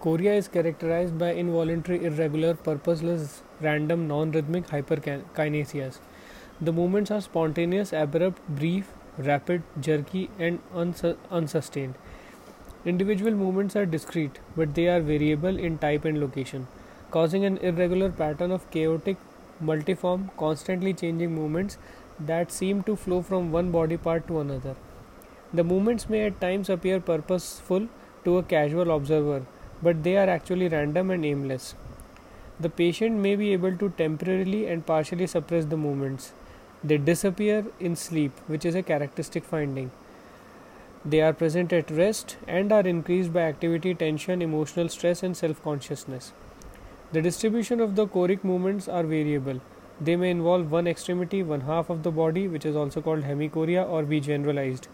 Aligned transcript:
Chorea 0.00 0.32
is 0.32 0.48
characterized 0.48 1.18
by 1.18 1.32
involuntary, 1.32 2.02
irregular, 2.06 2.54
purposeless, 2.54 3.42
random, 3.60 4.08
non 4.08 4.30
rhythmic 4.32 4.66
hyperkinesias. 4.68 5.98
The 6.58 6.72
movements 6.72 7.10
are 7.10 7.20
spontaneous, 7.20 7.92
abrupt, 7.92 8.40
brief, 8.48 8.94
rapid, 9.18 9.62
jerky, 9.78 10.30
and 10.38 10.58
unsustained. 11.30 11.96
Individual 12.86 13.32
movements 13.32 13.76
are 13.76 13.84
discrete, 13.84 14.38
but 14.56 14.74
they 14.74 14.88
are 14.88 15.00
variable 15.02 15.58
in 15.58 15.76
type 15.76 16.06
and 16.06 16.18
location, 16.18 16.66
causing 17.10 17.44
an 17.44 17.58
irregular 17.58 18.10
pattern 18.10 18.50
of 18.50 18.70
chaotic, 18.70 19.18
multiform, 19.62 20.30
constantly 20.38 20.94
changing 20.94 21.34
movements 21.34 21.76
that 22.18 22.50
seem 22.50 22.82
to 22.84 22.96
flow 22.96 23.20
from 23.20 23.52
one 23.52 23.70
body 23.70 23.98
part 23.98 24.26
to 24.28 24.40
another. 24.40 24.76
The 25.52 25.62
movements 25.62 26.08
may 26.08 26.24
at 26.24 26.40
times 26.40 26.70
appear 26.70 27.00
purposeful 27.00 27.88
to 28.24 28.38
a 28.38 28.42
casual 28.42 28.90
observer, 28.90 29.44
but 29.82 30.02
they 30.02 30.16
are 30.16 30.28
actually 30.28 30.68
random 30.68 31.10
and 31.10 31.24
aimless. 31.24 31.74
The 32.58 32.68
patient 32.68 33.16
may 33.16 33.36
be 33.36 33.52
able 33.52 33.76
to 33.76 33.90
temporarily 33.96 34.66
and 34.66 34.84
partially 34.84 35.26
suppress 35.26 35.64
the 35.64 35.76
movements. 35.76 36.32
They 36.84 36.98
disappear 36.98 37.64
in 37.78 37.96
sleep, 37.96 38.32
which 38.46 38.64
is 38.64 38.74
a 38.74 38.82
characteristic 38.82 39.44
finding. 39.44 39.90
They 41.04 41.22
are 41.22 41.32
present 41.32 41.72
at 41.72 41.90
rest 41.90 42.36
and 42.46 42.70
are 42.72 42.86
increased 42.86 43.32
by 43.32 43.40
activity, 43.42 43.94
tension, 43.94 44.42
emotional 44.42 44.88
stress, 44.90 45.22
and 45.22 45.34
self 45.36 45.62
consciousness. 45.62 46.32
The 47.12 47.22
distribution 47.22 47.80
of 47.80 47.96
the 47.96 48.06
choreic 48.06 48.44
movements 48.44 48.88
are 48.88 49.02
variable. 49.02 49.60
They 50.00 50.16
may 50.16 50.30
involve 50.30 50.70
one 50.70 50.86
extremity, 50.86 51.42
one 51.42 51.62
half 51.62 51.88
of 51.90 52.02
the 52.02 52.10
body, 52.10 52.48
which 52.48 52.66
is 52.66 52.76
also 52.76 53.00
called 53.00 53.24
hemichorea, 53.24 53.88
or 53.88 54.02
be 54.02 54.20
generalized. 54.20 54.88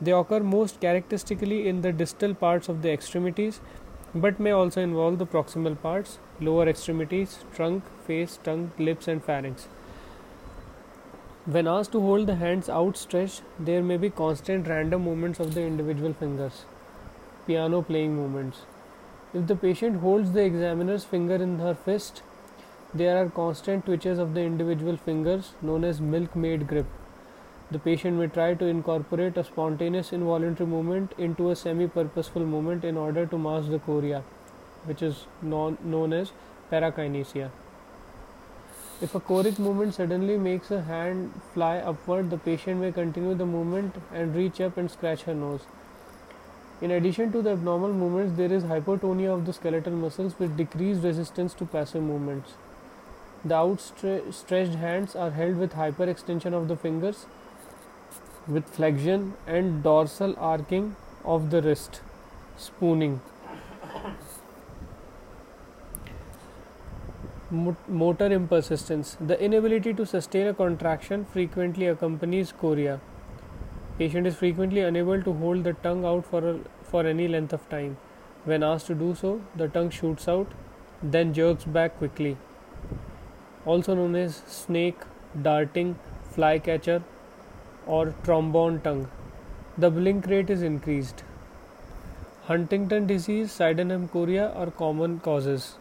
They 0.00 0.12
occur 0.12 0.40
most 0.40 0.80
characteristically 0.80 1.66
in 1.68 1.80
the 1.80 1.92
distal 1.92 2.34
parts 2.34 2.68
of 2.68 2.82
the 2.82 2.92
extremities, 2.92 3.60
but 4.20 4.40
may 4.40 4.50
also 4.50 4.80
involve 4.80 5.18
the 5.18 5.26
proximal 5.26 5.80
parts, 5.80 6.18
lower 6.40 6.68
extremities, 6.68 7.38
trunk, 7.54 7.84
face, 8.06 8.38
tongue, 8.42 8.72
lips, 8.78 9.08
and 9.08 9.22
pharynx. 9.22 9.68
When 11.44 11.68
asked 11.68 11.92
to 11.92 12.00
hold 12.00 12.26
the 12.26 12.36
hands 12.36 12.68
outstretched, 12.68 13.42
there 13.58 13.82
may 13.82 13.96
be 13.96 14.10
constant 14.10 14.66
random 14.66 15.02
movements 15.02 15.38
of 15.38 15.54
the 15.54 15.62
individual 15.62 16.12
fingers, 16.12 16.64
piano 17.46 17.82
playing 17.82 18.16
movements. 18.16 18.62
If 19.32 19.46
the 19.46 19.56
patient 19.56 20.00
holds 20.00 20.32
the 20.32 20.44
examiner's 20.44 21.04
finger 21.04 21.36
in 21.36 21.58
her 21.58 21.74
fist, 21.74 22.22
there 22.94 23.22
are 23.22 23.28
constant 23.28 23.84
twitches 23.84 24.18
of 24.18 24.34
the 24.34 24.40
individual 24.40 24.96
fingers 24.96 25.52
known 25.60 25.84
as 25.84 26.00
milkmaid 26.00 26.66
grip. 26.66 26.86
The 27.68 27.80
patient 27.80 28.16
may 28.16 28.28
try 28.28 28.54
to 28.54 28.64
incorporate 28.66 29.36
a 29.36 29.42
spontaneous 29.42 30.12
involuntary 30.12 30.68
movement 30.68 31.12
into 31.18 31.50
a 31.50 31.56
semi 31.56 31.88
purposeful 31.88 32.46
movement 32.46 32.84
in 32.84 32.96
order 32.96 33.26
to 33.26 33.36
mask 33.36 33.70
the 33.70 33.80
chorea, 33.80 34.22
which 34.84 35.02
is 35.02 35.26
non- 35.42 35.78
known 35.82 36.12
as 36.12 36.30
parakinesia. 36.70 37.50
If 39.02 39.14
a 39.14 39.20
choreic 39.20 39.58
movement 39.58 39.94
suddenly 39.94 40.36
makes 40.38 40.70
a 40.70 40.82
hand 40.82 41.32
fly 41.54 41.78
upward, 41.78 42.30
the 42.30 42.38
patient 42.38 42.80
may 42.80 42.92
continue 42.92 43.34
the 43.34 43.44
movement 43.44 43.96
and 44.14 44.34
reach 44.34 44.60
up 44.60 44.76
and 44.76 44.88
scratch 44.88 45.24
her 45.24 45.34
nose. 45.34 45.66
In 46.80 46.92
addition 46.92 47.32
to 47.32 47.42
the 47.42 47.50
abnormal 47.50 47.92
movements, 47.92 48.36
there 48.36 48.52
is 48.52 48.62
hypotonia 48.62 49.34
of 49.34 49.44
the 49.44 49.52
skeletal 49.52 49.92
muscles 49.92 50.38
with 50.38 50.56
decreased 50.56 51.02
resistance 51.02 51.52
to 51.54 51.66
passive 51.66 52.02
movements. 52.02 52.52
The 53.44 53.54
outstretched 53.54 54.76
hands 54.76 55.16
are 55.16 55.30
held 55.30 55.56
with 55.56 55.72
hyperextension 55.72 56.52
of 56.52 56.68
the 56.68 56.76
fingers, 56.76 57.26
with 58.48 58.68
flexion 58.68 59.34
and 59.46 59.82
dorsal 59.82 60.34
arcing 60.38 60.94
of 61.24 61.50
the 61.50 61.62
wrist, 61.62 62.00
spooning. 62.56 63.20
motor 67.50 68.26
impersistence. 68.26 69.16
The 69.20 69.40
inability 69.40 69.94
to 69.94 70.04
sustain 70.04 70.48
a 70.48 70.54
contraction 70.54 71.24
frequently 71.24 71.86
accompanies 71.86 72.52
chorea. 72.52 73.00
Patient 73.98 74.26
is 74.26 74.36
frequently 74.36 74.80
unable 74.80 75.22
to 75.22 75.32
hold 75.32 75.64
the 75.64 75.72
tongue 75.74 76.04
out 76.04 76.26
for, 76.26 76.48
a, 76.50 76.58
for 76.82 77.06
any 77.06 77.28
length 77.28 77.52
of 77.52 77.68
time. 77.70 77.96
When 78.44 78.62
asked 78.62 78.88
to 78.88 78.94
do 78.94 79.14
so, 79.14 79.40
the 79.54 79.68
tongue 79.68 79.90
shoots 79.90 80.28
out, 80.28 80.52
then 81.02 81.32
jerks 81.32 81.64
back 81.64 81.98
quickly. 81.98 82.36
Also 83.64 83.94
known 83.94 84.14
as 84.16 84.42
snake, 84.46 84.98
darting, 85.40 85.98
flycatcher, 86.30 87.02
or 87.86 88.14
trombone 88.24 88.80
tongue. 88.80 89.08
The 89.78 89.90
blink 89.90 90.26
rate 90.26 90.50
is 90.50 90.62
increased. 90.62 91.22
Huntington 92.44 93.06
disease, 93.06 93.50
Sydenham 93.52 94.08
chorea 94.08 94.52
are 94.54 94.70
common 94.70 95.20
causes. 95.20 95.76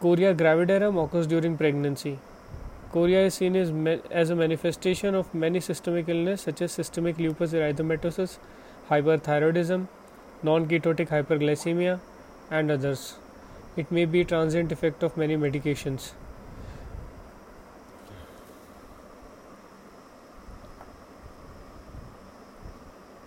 Chorea 0.00 0.34
gravidarum 0.34 1.02
occurs 1.02 1.26
during 1.26 1.56
pregnancy. 1.56 2.18
Chorea 2.90 3.26
is 3.26 3.34
seen 3.34 3.54
as, 3.54 3.70
as 4.10 4.30
a 4.30 4.34
manifestation 4.34 5.14
of 5.14 5.32
many 5.34 5.60
systemic 5.60 6.08
illness 6.08 6.42
such 6.42 6.62
as 6.62 6.72
systemic 6.72 7.18
lupus 7.18 7.52
erythematosus, 7.52 8.38
hyperthyroidism, 8.88 9.86
non-ketotic 10.42 11.08
hyperglycemia, 11.08 12.00
and 12.50 12.70
others. 12.70 13.16
It 13.76 13.92
may 13.92 14.06
be 14.06 14.24
transient 14.24 14.72
effect 14.72 15.02
of 15.02 15.16
many 15.16 15.36
medications. 15.36 16.12